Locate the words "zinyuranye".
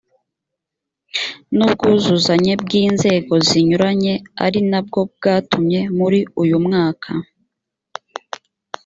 3.47-4.13